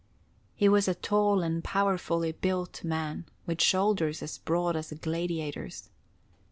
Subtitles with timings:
[0.55, 5.89] He was a tall and powerfully built man, with shoulders as broad as a gladiator's.